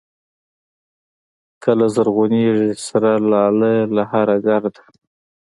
[1.63, 4.81] کله زرغونېږي سره لاله له هره ګرده